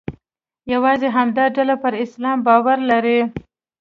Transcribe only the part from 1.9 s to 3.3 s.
اسلام باور لري.